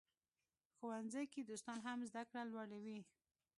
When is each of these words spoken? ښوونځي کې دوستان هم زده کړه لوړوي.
ښوونځي 0.75 1.23
کې 1.33 1.41
دوستان 1.49 1.79
هم 1.87 1.99
زده 2.09 2.23
کړه 2.29 2.43
لوړوي. 2.51 2.99